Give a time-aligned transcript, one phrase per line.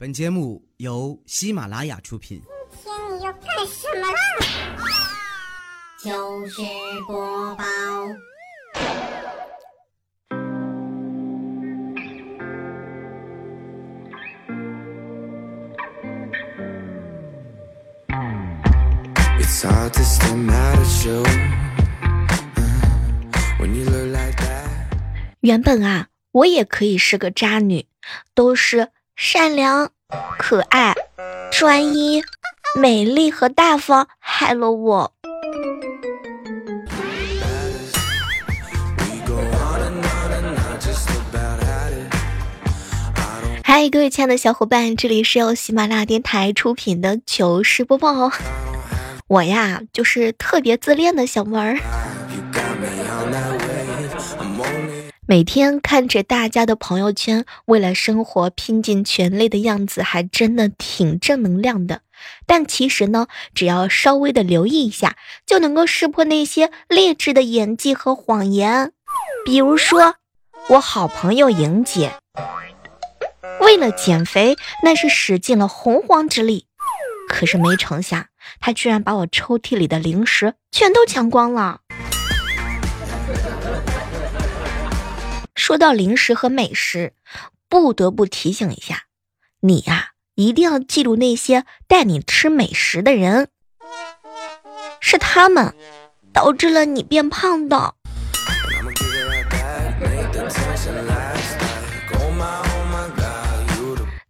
[0.00, 2.40] 本节目由喜马拉雅出品。
[2.70, 4.16] 今天你要干什么啦？
[5.98, 6.62] 糗事
[7.08, 7.64] 播报。
[19.40, 21.24] It's hard to stay mad at you
[22.54, 22.68] uh,
[23.58, 24.70] when you look like that.
[25.40, 27.88] 原本啊，我也可以是个渣女，
[28.32, 29.90] 都是善良、
[30.38, 30.94] 可爱、
[31.50, 32.22] 专一、
[32.76, 35.12] 美丽和大方害了我
[43.64, 48.32] 嗨，各位亲爱的小伙伴，这里是由喜马拉雅电台出品的糗事播报哦。
[49.26, 51.76] 我呀，就是特别自恋的小妹儿，
[55.30, 62.00] 每天看着大家的朋友圈，为了生活拼尽全力的样子，还真的挺正能量的。
[62.46, 68.92] 但其实呢，只要稍微的留意一下，就能够识破那些劣质的演技和谎言。
[69.44, 70.14] 比如说，
[70.70, 72.14] 我好朋友莹姐，
[73.60, 76.64] 为了减肥，那是使尽了洪荒之力，
[77.28, 78.28] 可是没成想，
[78.60, 81.80] 她居然把我抽屉里的零食全都抢光了。
[85.68, 87.12] 说到零食和美食，
[87.68, 89.02] 不得不提醒一下，
[89.60, 93.48] 你呀、一定要记住那些带你吃美食的人，
[94.98, 95.74] 是他们
[96.32, 97.94] 导致了你变胖的。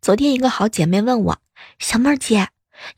[0.03, 1.39] 昨天一个好姐妹问我，
[1.79, 2.49] 小妹儿姐，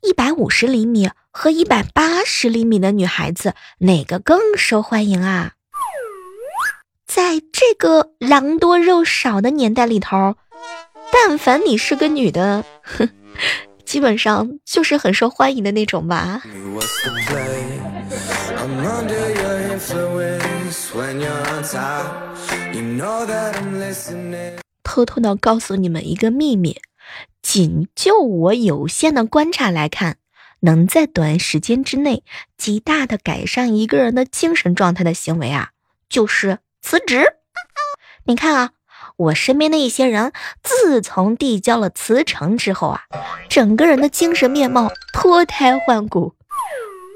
[0.01, 5.57] 一百五十厘米和一百八十厘米的女孩子哪个更受欢迎啊？
[7.12, 10.36] 在这个狼多肉少的年代里头，
[11.12, 13.11] 但凡你是个女的，哼，
[13.84, 16.41] 基本上就是很受欢迎的那种吧。
[24.84, 26.81] 偷偷的告诉你们一个秘密，
[27.43, 30.19] 仅就我有限的观察来看，
[30.60, 32.22] 能在短时间之内
[32.56, 35.70] 极大的改善一个人的精神状态的行为啊，
[36.09, 37.25] 就是辞职。
[38.27, 38.71] 你看啊，
[39.17, 40.33] 我身边的一些人，
[40.63, 43.03] 自从递交了辞呈之后啊，
[43.49, 46.35] 整个人的精神面貌脱胎换骨，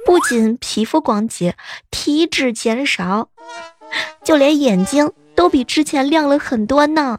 [0.05, 1.57] 不仅皮肤光洁，
[1.91, 3.29] 体脂减少，
[4.25, 7.19] 就连眼睛都比之前亮了很多呢。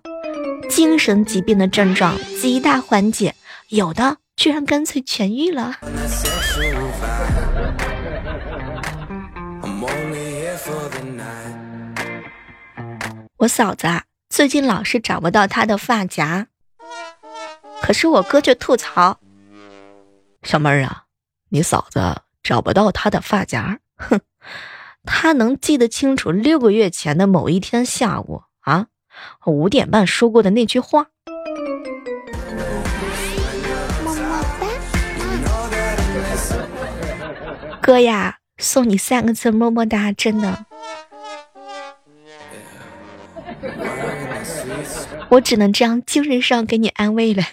[0.68, 3.36] 精神疾病的症状极大缓解，
[3.70, 5.76] 有的居然干脆痊愈了。
[13.38, 16.47] 我嫂子啊，最近老是找不到她的发夹，
[17.81, 19.19] 可是我哥却吐槽
[20.44, 21.03] ：“小妹儿啊，
[21.50, 24.22] 你嫂子找不到她的发夹，哼，
[25.03, 28.88] 她能记得清楚六个月前的某一天下午啊，
[29.46, 31.07] 五点半说过的那句话。”
[34.02, 34.23] 么么
[34.62, 34.69] 哒。
[37.81, 40.66] 哥呀，送你三个字，么么哒，真的。
[45.30, 47.44] 我只能这样精神上给你安慰了。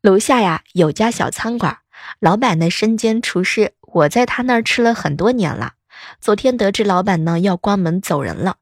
[0.00, 1.78] 楼下呀有家小餐馆，
[2.18, 5.74] 老板呢身兼厨师，我在他那儿吃了很多年了。
[6.20, 8.56] 昨天得知老板呢要关门走人了，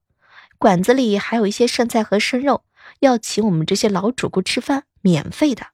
[0.59, 2.65] 馆子里还有一些剩菜和生肉，
[2.98, 5.66] 要请我们这些老主顾吃饭，免费的。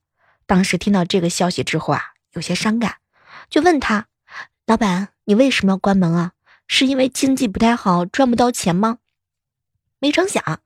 [0.47, 2.03] 当时听到这个消息之后啊，
[2.35, 2.97] 有些伤感，
[3.49, 4.09] 就问他
[4.67, 6.33] ：“老板，你为什么要关门啊？
[6.67, 8.99] 是因为经济不太好，赚不到钱吗？”
[10.01, 10.61] 没成想，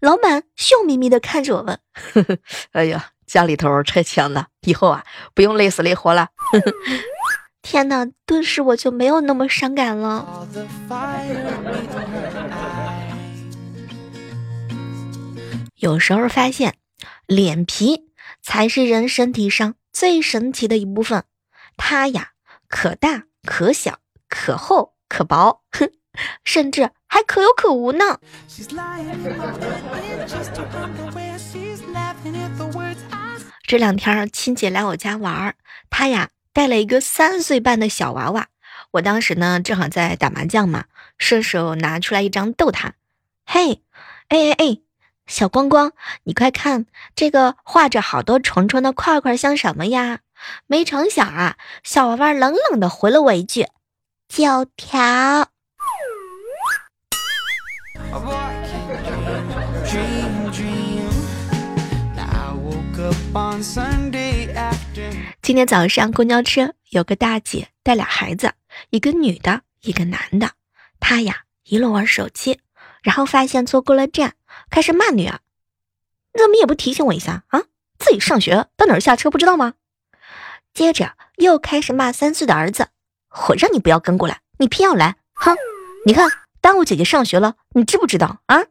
[0.00, 2.38] 老板笑眯眯的看着我问：“呵呵，
[2.72, 5.04] 哎呀，家里头拆迁了，以后啊
[5.34, 6.28] 不用累死累活了。
[7.60, 10.46] ”天哪，顿时我就没有那么伤感了。
[15.76, 16.76] 有时候发现，
[17.26, 18.10] 脸皮
[18.42, 21.24] 才是人身体上最神奇的一部分。
[21.76, 22.32] 它呀，
[22.68, 25.90] 可大可小，可厚可薄，哼，
[26.44, 28.18] 甚至还可有可无呢。
[33.66, 35.54] 这两天儿亲戚来我家玩儿，
[35.90, 38.48] 他呀带了一个三岁半的小娃娃。
[38.92, 40.84] 我当时呢正好在打麻将嘛，
[41.18, 42.94] 顺手拿出来一张逗他。
[43.46, 43.82] 嘿，
[44.28, 44.78] 哎哎哎，
[45.26, 45.92] 小光光，
[46.24, 46.86] 你快看
[47.16, 50.20] 这个画着好多虫虫的块块像什么呀？
[50.66, 53.66] 没成想啊，小娃娃冷冷的回了我一句
[54.36, 54.98] ：“九条。”
[65.40, 68.52] 今天早上公交车有个大姐带俩孩子，
[68.90, 70.50] 一个女的，一个男的。
[70.98, 72.58] 她呀一路玩手机，
[73.04, 74.34] 然后发现错过了站，
[74.68, 75.38] 开始骂女儿
[76.34, 77.62] ：“你怎么也不提醒我一下啊？
[78.00, 79.74] 自己上学到哪儿下车不知道吗？”
[80.74, 82.88] 接着又开始骂三岁的儿子
[83.48, 85.56] ：“我让你不要跟过来，你偏要来，哼！
[86.06, 86.28] 你看
[86.60, 88.62] 耽误姐姐上学了，你知不知道啊？”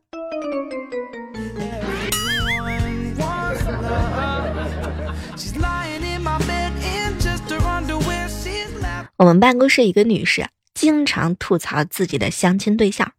[9.17, 13.13] 我们办公室一个女士经常吐槽自己的相亲对象，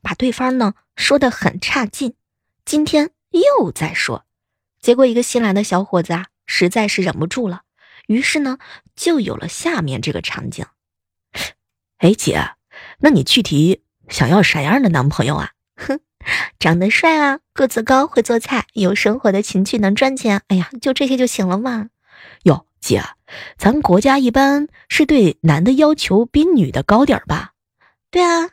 [0.00, 2.14] 把对方呢说的很差劲。
[2.64, 4.24] 今天又在说，
[4.80, 7.62] 结果一个新来的小伙子啊，实在是忍不住了，
[8.06, 8.58] 于是呢
[8.94, 10.64] 就有了下面这个场景。
[12.00, 12.52] 哎，姐，
[13.00, 15.50] 那你具体想要啥样的男朋友啊？
[15.76, 16.00] 哼，
[16.58, 20.40] 长得帅啊，个子高，会做菜，有生活的情趣，能赚钱。
[20.48, 21.90] 哎呀，就这些就行了嘛。
[22.44, 23.02] 哟，姐，
[23.58, 27.52] 咱国家一般是对男的要求比女的高点儿吧？
[28.10, 28.48] 对啊。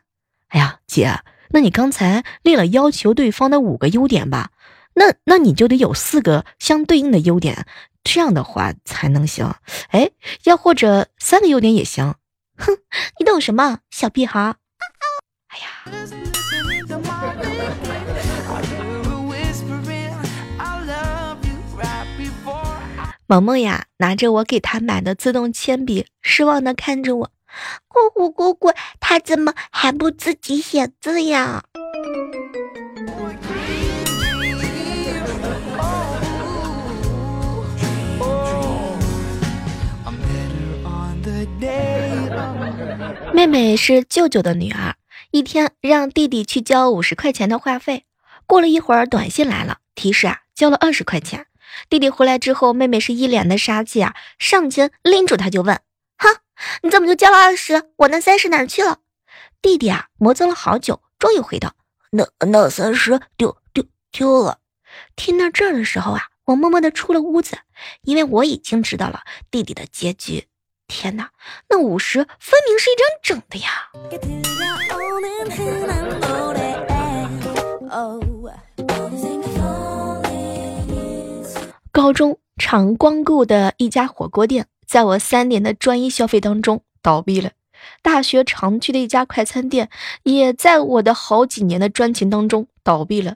[0.49, 1.21] 哎呀，姐，
[1.51, 4.51] 那你刚才列了要求对方的五个优点吧？
[4.95, 7.65] 那那你就得有四个相对应的优点，
[8.03, 9.55] 这样的话才能行。
[9.91, 10.11] 哎，
[10.43, 12.15] 要或者三个优点也行。
[12.57, 12.77] 哼，
[13.19, 14.55] 你懂什么，小屁孩？
[15.49, 15.67] 哎呀！
[23.29, 27.31] 萌萌呀，拿着我给他买的自动铅笔，失望的看着我，
[27.87, 28.71] 姑姑姑姑，
[29.01, 31.65] 他怎么还不自己写字呀？
[43.37, 44.95] 妹妹是舅舅的女儿，
[45.29, 48.03] 一天让弟弟去交五十块钱的话费。
[48.47, 51.45] 过了一会儿，短信来了，提示啊，交了二十块钱。
[51.87, 55.79] 弟弟回来之后，妹妹是一脸的杀气啊，上前拎住他就问
[56.17, 56.41] ：“哈，
[56.81, 57.83] 你怎么就交了二十？
[57.97, 59.01] 我那三十哪去了？”
[59.61, 61.75] 弟弟啊，磨蹭了好久，终于回道
[62.09, 64.61] ：“那那三十丢丢丢了。”
[65.15, 67.59] 听到这儿的时候啊，我默默的出了屋子，
[68.01, 70.47] 因为我已经知道了弟弟的结局。
[70.87, 71.29] 天哪，
[71.69, 73.91] 那五十分明是一张整的呀！
[81.91, 87.51] 高中常光顾的一家火锅店，在我三年的专一消费当中倒闭了。
[88.01, 89.89] 大学常去的一家快餐店，
[90.23, 93.35] 也在我的好几年的专情当中倒闭了。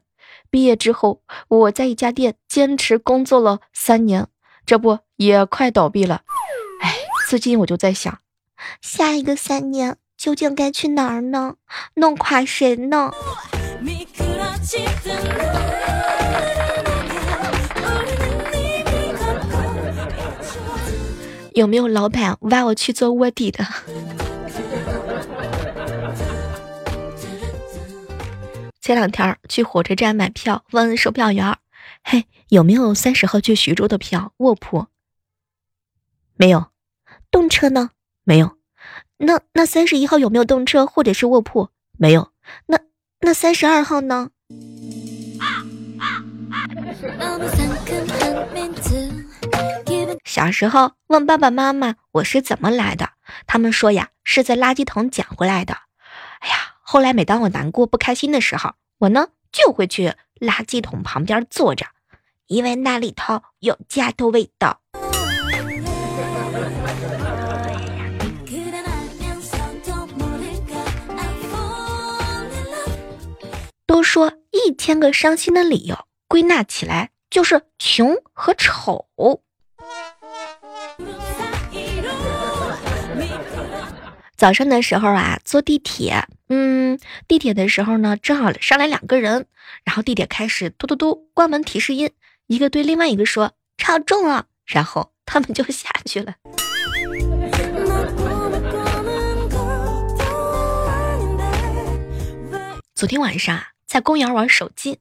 [0.50, 4.27] 毕业之后，我在一家店坚持工作了三年，
[4.65, 6.21] 这不也快倒闭了。
[7.31, 8.19] 最近我就在想，
[8.81, 11.55] 下一个三年究竟该去哪儿呢？
[11.93, 13.09] 弄垮谁呢？
[21.53, 23.63] 有没有老板挖我去做卧底的？
[28.81, 31.57] 前两天去火车站买票，问售票员
[32.03, 34.33] ：“嘿，有没有三十号去徐州的票？
[34.35, 34.87] 卧铺？
[36.35, 36.70] 没有。
[37.31, 37.91] 动车呢？
[38.23, 38.57] 没有。
[39.17, 41.69] 那那三十一号有没有动车或者是卧铺？
[41.97, 42.31] 没有。
[42.65, 42.77] 那
[43.21, 44.29] 那三十二号呢？”
[50.25, 53.09] 小时候问爸爸妈妈我是怎么来的，
[53.47, 55.73] 他们说呀是在垃圾桶捡回来的。
[56.39, 61.85] 哎呀，后来每当我难过不开心的时候，我呢就会去垃圾桶旁边坐着，
[62.47, 64.81] 因为那里头有家的味道。
[73.91, 79.05] 都说一千个伤心的理由，归纳起来就是穷和丑。
[84.38, 89.48] 早上的时候啊，坐地铁，嗯，地铁的时候呢，正好上来两个人，
[89.83, 92.12] 然后地铁开始嘟嘟嘟关门提示音，
[92.48, 96.36] 一个对另外一个说超重了，然后他们就下去了。
[102.95, 105.00] 昨天晚上啊，在公园玩手机，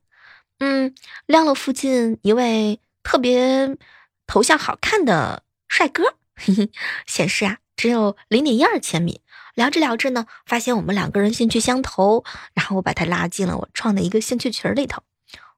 [0.58, 3.76] 嗯，亮了附近一位特别
[4.26, 6.72] 头像好看的帅哥，嘿嘿，
[7.06, 9.20] 显示啊只有零点一二千米。
[9.54, 15.04] 聊着聊着呢，发现我们两个人兴趣相投，然后我把他拉进了我创的一个兴趣群里头。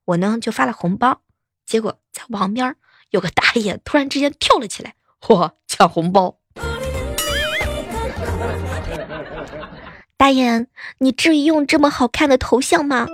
[0.05, 1.23] 我呢就发了红包，
[1.65, 2.77] 结果在旁边
[3.09, 6.39] 有个大爷突然之间跳了起来，嚯，抢红包！
[10.19, 10.67] 大爷，
[10.99, 13.09] 你至于用这么好看的头像吗？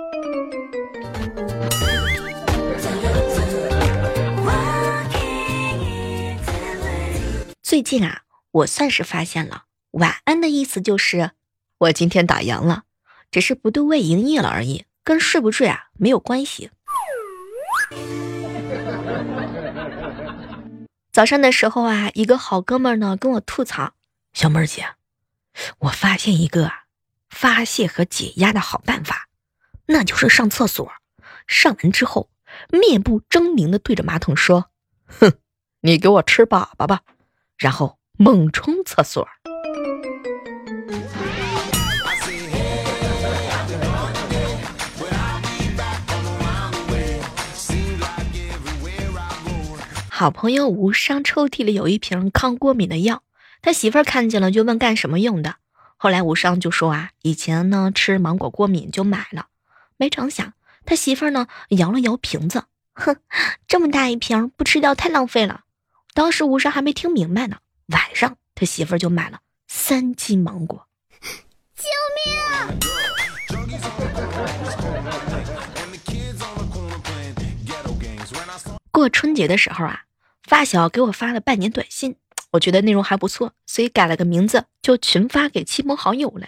[7.69, 11.33] 最近啊，我算是发现了，晚安的意思就是
[11.77, 12.85] 我今天打烊了，
[13.29, 16.71] 只是不对外营业了而已，跟睡不睡啊没有关系。
[21.13, 23.93] 早上的时候啊，一个好哥们儿呢跟我吐槽
[24.33, 24.87] ：“小妹儿姐，
[25.77, 26.71] 我发现一个
[27.29, 29.27] 发泄和解压的好办法，
[29.85, 30.91] 那就是上厕所。
[31.45, 32.31] 上完之后，
[32.71, 34.71] 面部狰狞的对着马桶说
[35.05, 35.33] ：‘哼，
[35.81, 37.03] 你给我吃粑粑吧。’
[37.59, 39.27] 然后猛冲厕所。
[50.07, 53.23] 好朋友无伤抽屉里有一瓶抗过敏的药，
[53.61, 55.55] 他媳妇儿看见了就问干什么用的。
[55.97, 59.47] 后来无伤就说啊，以前呢吃芒果过敏就买了，
[59.97, 60.53] 没成想
[60.85, 62.63] 他媳妇儿呢摇了摇瓶子，
[62.93, 63.17] 哼，
[63.67, 65.61] 这么大一瓶不吃掉太浪费了。
[66.19, 67.59] 当时无伤还没听明白呢，
[67.93, 70.85] 晚上他媳妇儿就买了三斤芒果。
[71.77, 71.83] 救
[72.17, 72.79] 命！
[78.91, 80.03] 过春节的时候啊，
[80.43, 82.17] 发小给我发了半年短信，
[82.51, 86.47] 我觉得内容还不错，所以改了个名字，就群发给亲朋好友了。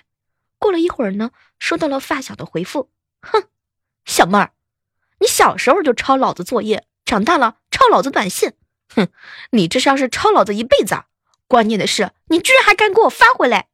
[0.60, 2.90] 过了一会儿呢，收到了发小的回复
[3.24, 3.44] ：“哼，
[4.04, 4.51] 小妹儿，
[5.22, 8.51] 你小时候就抄老子作业，长大了抄老子短信，
[8.96, 9.08] 哼，
[9.52, 11.06] 你这像是抄老子一辈子啊！
[11.48, 13.68] 关键的是，你居然还敢给我发回来！”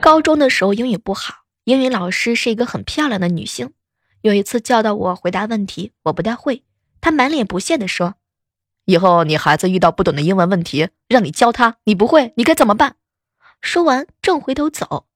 [0.00, 1.44] 高中的时候英语不好。
[1.64, 3.72] 英语老师是一个很漂亮的女性，
[4.20, 6.62] 有一次教导我回答问题，我不太会，
[7.00, 8.16] 她满脸不屑地说
[8.84, 12.96] ：“以后你孩子遇到不懂的英文问题，让你教他，你不会，你该怎么办？”
[13.62, 15.06] 说完正回头走，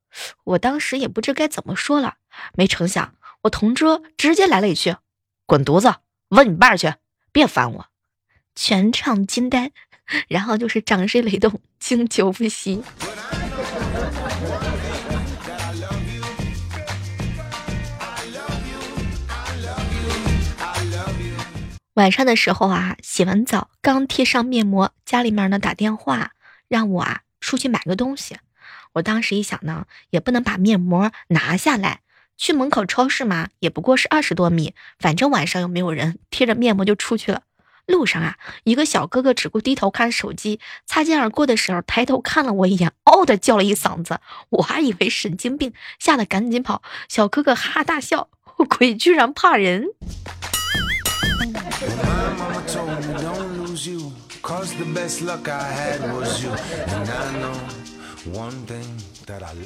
[0.44, 2.14] 我当时也不知该怎么说了，
[2.54, 4.96] 没成想我同桌直接来了一句
[5.46, 5.94] ：“滚犊子，
[6.30, 6.94] 问你爸去，
[7.30, 7.86] 别烦我！”
[8.56, 9.70] 全场惊呆，
[10.26, 12.82] 然后就是掌声雷动，经久不息。
[21.94, 26.32] 晚上的时候啊，洗完澡刚贴上面膜，家里面呢打电话
[26.66, 28.36] 让我啊出去买个东西。
[28.94, 32.00] 我当时一想呢，也不能把面膜拿下来，
[32.38, 37.42] 去门口超市嘛，也不过是二十多米，反正晚上又没有人，贴着面膜就出去了。
[37.84, 46.82] 路上啊，一个小哥哥只顾低头看手机，擦肩而过的时候抬头看了我一眼，嗷的叫了一嗓子，我还以为神经病，吓得赶紧跑。
[47.08, 48.28] 小哥哥哈哈大笑，
[48.78, 49.86] 鬼居然怕人。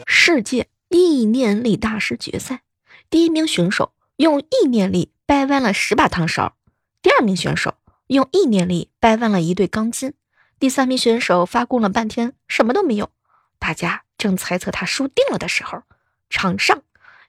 [0.06, 0.68] 世界
[0.98, 2.62] 意念力大师决赛，
[3.08, 6.56] 第一名选手用意念力掰弯了十把汤勺，
[7.00, 7.74] 第二名选手
[8.08, 10.14] 用意念力掰弯了一对钢筋，
[10.58, 13.10] 第三名选手发功了半天什么都没有。
[13.58, 15.82] 大家正猜测他输定了的时候，
[16.28, 16.82] 场上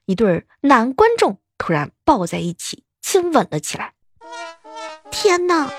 [0.06, 3.92] 一对男观众突然抱在一起亲吻了起来。
[5.10, 5.70] 天哪！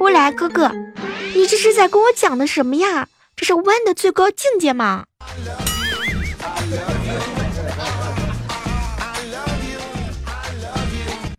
[0.00, 0.70] 乌来哥哥，
[1.34, 3.08] 你这是在跟我讲的什么呀？
[3.34, 5.06] 这是弯的最高境界吗？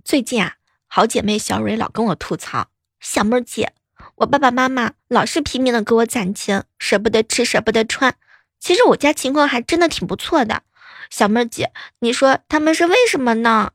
[0.04, 0.58] 最近啊，
[0.88, 2.68] 好姐妹小蕊老跟我吐槽
[3.00, 3.74] ：“小妹儿姐，
[4.16, 8.18] 我爸爸妈妈老是拼命的给我攒钱，舍不得吃，舍不得穿。
[8.60, 10.64] 其实我家情况还真的挺不错的。
[11.10, 13.72] 小妹儿姐，你说他们是为什么呢？”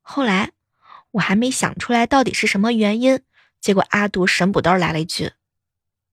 [0.00, 0.52] 后来
[1.12, 3.20] 我还没想出来到底是什么原因，
[3.60, 5.32] 结果阿杜神补刀来了一句：“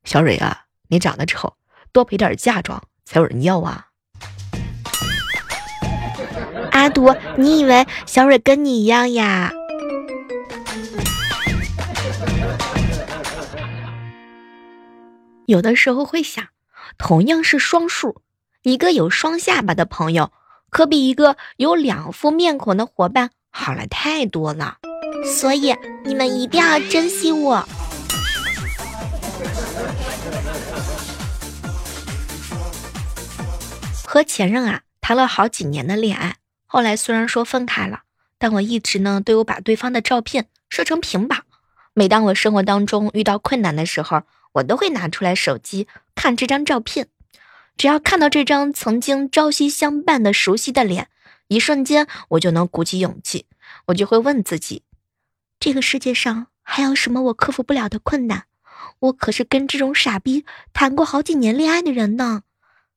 [0.03, 1.55] 小蕊啊，你长得丑，
[1.93, 3.87] 多陪点嫁妆才有人要啊。”
[6.79, 9.51] 阿杜，你以为小蕊跟你一样呀？
[15.45, 16.47] 有的时候会想，
[16.97, 18.21] 同样是双数，
[18.63, 20.31] 一个有双下巴的朋友，
[20.69, 24.77] 可比一个有两副面孔的伙伴好了太多了。
[25.37, 27.67] 所以你们一定要珍惜我。
[34.05, 36.35] 和前任啊谈了好几年的恋爱，
[36.71, 38.03] 后来虽然说分开了，
[38.37, 41.37] 但我一直呢都有把对方的照片设成屏保。
[41.95, 44.21] 每当我生活当中遇到困难的时候，
[44.51, 47.07] 我都会拿出来手机看这张照片。
[47.75, 51.07] 只要看到这张曾经朝夕相伴的熟悉的脸，
[51.47, 53.47] 一瞬间我就能鼓起勇气，
[53.87, 54.83] 我就会问自己：
[55.59, 58.43] 这个世界上还有什么我克服不了的困难？
[58.99, 62.43] 我可是跟这种傻逼谈过好几年恋爱的人呢。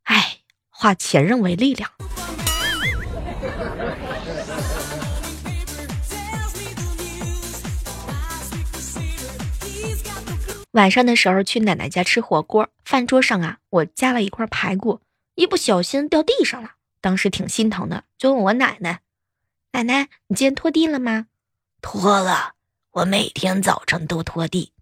[0.02, 0.40] 哎。
[0.74, 1.88] 化前任为力量。
[10.72, 15.00] 晚上的时候去奶奶家吃火锅，饭桌上啊，我夹了一块排骨，
[15.34, 19.00] 一不小心掉地上了，当时挺心疼的，就问我奶奶
[19.72, 21.26] ：“奶奶，你今天拖地了吗
[21.82, 22.54] ？”“拖了，
[22.92, 24.72] 我每天早晨都拖地。”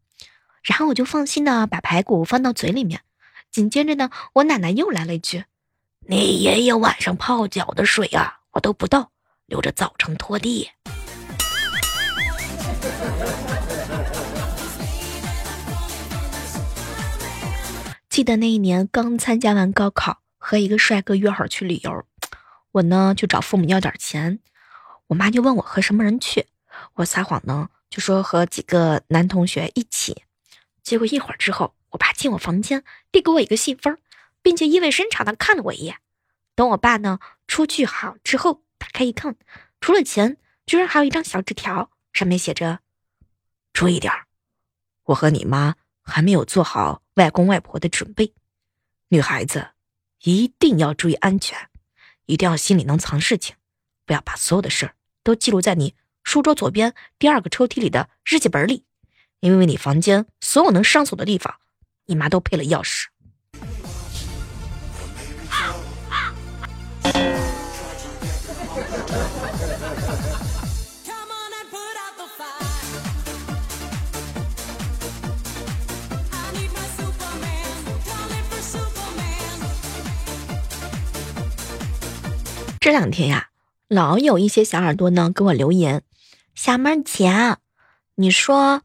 [0.62, 3.00] 然后我就放心的把排骨放到嘴里面，
[3.50, 5.44] 紧接着呢，我奶奶又来了一句
[6.06, 9.10] ：“你爷爷晚上泡脚的水啊，我都不倒，
[9.46, 10.70] 留着早晨拖地。”
[18.10, 22.04] 记得那一年刚参加完高考，和一个帅哥约好去旅游，
[22.72, 24.40] 我呢就找父母要点钱，
[25.06, 26.46] 我妈就问我和什么人去，
[26.94, 30.24] 我撒谎呢就说和几个男同学一起，
[30.82, 33.96] 结果一会儿之后，我爸进我房间，递给我一个信封，
[34.42, 35.98] 并且意味深长的看了我一眼。
[36.56, 39.36] 等我爸呢出去好之后，打开一看，
[39.80, 40.36] 除了钱，
[40.66, 42.80] 居然还有一张小纸条，上面写着
[43.72, 44.26] ：“注意点儿，
[45.04, 48.32] 我和你妈还没有做好外公外婆的准备，
[49.08, 49.70] 女孩子
[50.22, 51.68] 一定要注意安全，
[52.26, 53.56] 一定要心里能藏事情，
[54.06, 58.84] 不要把所有的事儿都记录在你书桌左边第二个抽屉里的日记本里，
[59.40, 61.60] 因为你房间所有能上锁的地方，
[62.06, 63.06] 你妈都配了钥匙。”
[82.90, 83.50] 这两天呀，
[83.86, 86.02] 老有一些小耳朵呢给我留言，
[86.56, 87.56] 小妹儿姐，
[88.16, 88.82] 你说，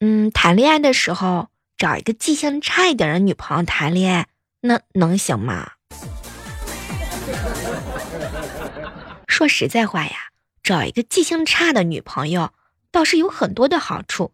[0.00, 4.26] 嗯，谈恋爱的时候找一个记性差一点的女朋友谈恋爱，
[4.62, 5.70] 那能行吗？
[9.28, 10.16] 说实在话呀，
[10.64, 12.50] 找一个记性差的女朋友
[12.90, 14.32] 倒是有很多的好处，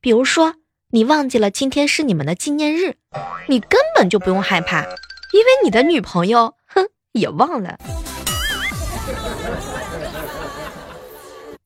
[0.00, 0.54] 比如说
[0.92, 2.96] 你忘记了今天是你们的纪念日，
[3.48, 4.80] 你根本就不用害怕，
[5.34, 7.78] 因为你的女朋友，哼，也忘了。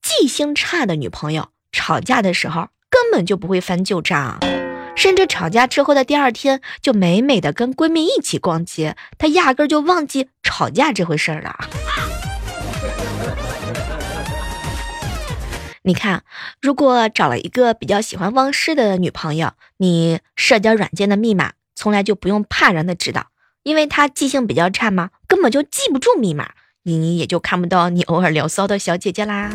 [0.03, 4.39] 记性差的女朋友吵架的时候根本就不会翻旧账，
[4.97, 11.57] 甚至吵架之后的第二天就美美的跟闺蜜一起逛街，她压根就忘记吵架这回事儿了。
[15.83, 16.25] 你看，
[16.61, 23.27] 如果找了一个比较喜欢忘事的女朋友，你社交软件的密码从来就不用怕让她知道，
[23.62, 26.55] 因为她记性比较差嘛，根本就记不住密码，
[26.88, 29.51] 你也就看不到你偶尔聊骚的小姐姐啦。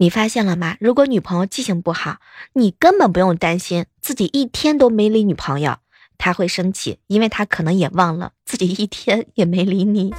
[0.00, 0.76] 你发现了吗？
[0.80, 2.16] 如果女朋友记性不好，
[2.54, 5.76] 你根本不用担心自己一天都没理女朋友，
[6.18, 10.12] 她会生气，因为她可能也忘了自己一天也没理你。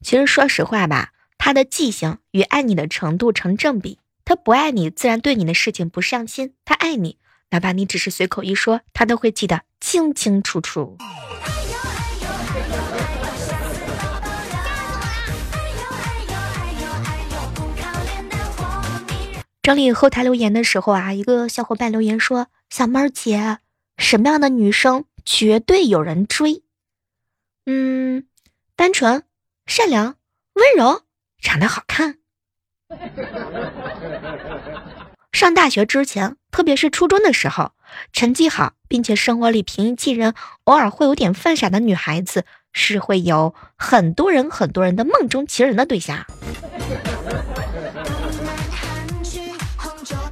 [0.00, 3.98] 其实说实话吧，她的记性与爱你的程度成正比。
[4.28, 7.16] 他不爱你，自然对你的事情不上心；他爱你，
[7.48, 10.98] 哪怕你只是随口一说，他都会记得清清楚楚。
[19.62, 23.60] 整理后台留言的时候啊，一个小伙伴留言说：“小猫姐，
[23.96, 26.62] 什么样的女生绝对有人追？
[27.64, 28.26] 嗯，
[28.76, 29.22] 单纯、
[29.64, 30.16] 善良、
[30.52, 31.04] 温柔，
[31.40, 32.18] 长得好看。
[35.32, 37.70] 上大学之前，特别是初中的时候，
[38.12, 46.26] 成绩好并且生活里平易近人，偶尔会有点犯傻的女孩子，是会有很多人很多人的梦中情人的对象。”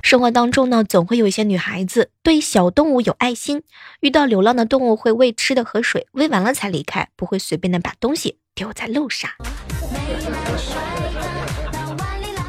[0.02, 3.64] 生活当中呢，总会有一些女孩子对小动物有爱心，
[4.00, 9.28] 遇到流浪的动物会喂吃的和水，喂完了才离开，不会随便的把东西丢在路上。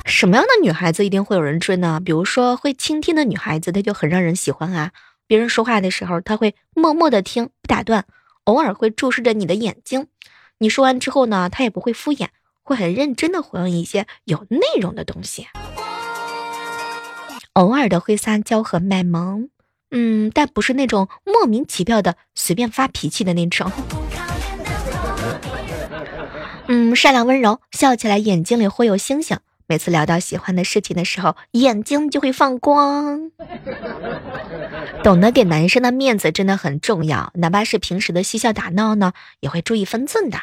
[0.07, 2.01] 什么样的女孩子一定会有人追呢？
[2.03, 4.91] 比如说会倾听的女孩子，她就很让人喜欢啊。
[5.27, 8.05] 别人说话的时候，她会默默的听，不打断，
[8.45, 10.07] 偶尔会注视着你的眼睛。
[10.59, 12.29] 你说完之后呢，她也不会敷衍，
[12.63, 15.47] 会很认真的回应一些有内容的东西。
[17.53, 19.49] 偶尔的会撒娇和卖萌，
[19.91, 23.69] 嗯，但不是那种莫名其妙的随便发脾气的那种。
[26.67, 29.37] 嗯，善良温柔，笑起来眼睛里会有星星。
[29.69, 33.31] 每次聊到喜欢的事情的时候，眼睛就会放光。
[35.03, 40.39] 懂得给男生的面子真的很重要，哪怕是平时的嬉笑打闹呢，也会注意分寸的。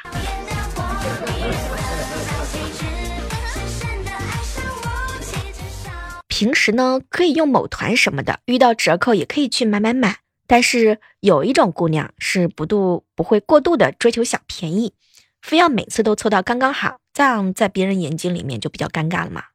[6.29, 10.19] 平时呢，可以用某团什么的，遇到折扣也可以去买买买。
[10.47, 14.93] 但是有一种姑娘是不度不会过度的追求小便宜，
[15.41, 19.45] 非要每次都凑到刚刚好，这样在别人眼睛里面就比较尴尬了嘛。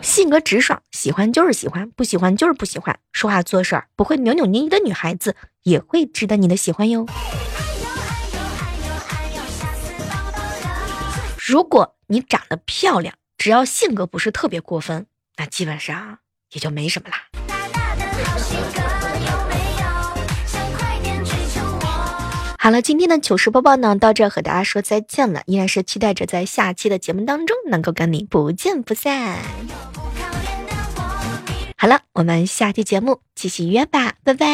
[0.00, 2.96] 性格直爽，喜欢就是喜欢，不喜欢就是不喜欢。
[3.12, 7.06] 说话做事儿不会扭扭捏捏的女孩子，也会值得你的喜欢哟。
[11.44, 15.06] 如果你长得漂亮，只要性格不是特别过分，
[15.38, 16.18] 那基本上
[16.52, 17.16] 也就没什么啦。
[22.66, 25.40] 好了，今天的糗事播报呢，到这和大家说再见了。
[25.46, 29.38] 依然是期待着在下期的节目当中能够跟你不见不散。
[31.76, 34.46] 好了，我们下期节目继续约吧，拜拜。